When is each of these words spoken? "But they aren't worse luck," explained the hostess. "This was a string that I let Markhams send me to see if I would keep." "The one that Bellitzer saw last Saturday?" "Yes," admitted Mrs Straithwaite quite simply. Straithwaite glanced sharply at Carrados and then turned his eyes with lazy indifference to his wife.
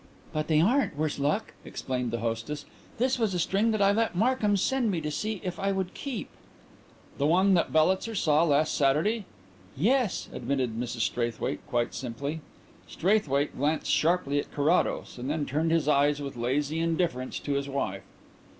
"But 0.33 0.47
they 0.47 0.59
aren't 0.59 0.97
worse 0.97 1.19
luck," 1.19 1.53
explained 1.63 2.09
the 2.09 2.21
hostess. 2.21 2.65
"This 2.97 3.19
was 3.19 3.35
a 3.35 3.39
string 3.39 3.69
that 3.69 3.83
I 3.83 3.91
let 3.91 4.15
Markhams 4.15 4.59
send 4.59 4.89
me 4.89 4.99
to 4.99 5.11
see 5.11 5.39
if 5.43 5.59
I 5.59 5.71
would 5.71 5.93
keep." 5.93 6.27
"The 7.19 7.27
one 7.27 7.53
that 7.53 7.71
Bellitzer 7.71 8.15
saw 8.15 8.41
last 8.41 8.73
Saturday?" 8.73 9.25
"Yes," 9.77 10.27
admitted 10.33 10.75
Mrs 10.75 11.01
Straithwaite 11.01 11.63
quite 11.67 11.93
simply. 11.93 12.41
Straithwaite 12.87 13.55
glanced 13.55 13.91
sharply 13.91 14.39
at 14.39 14.51
Carrados 14.51 15.19
and 15.19 15.29
then 15.29 15.45
turned 15.45 15.69
his 15.69 15.87
eyes 15.87 16.19
with 16.19 16.35
lazy 16.35 16.79
indifference 16.79 17.37
to 17.37 17.53
his 17.53 17.69
wife. 17.69 18.01